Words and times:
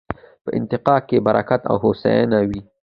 په 0.43 0.49
اتفاق 0.57 1.01
کې 1.09 1.17
برکت 1.27 1.61
او 1.69 1.75
هوساينه 1.83 2.39
وي 2.49 2.61